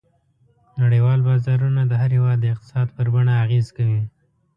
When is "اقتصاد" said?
2.53-2.87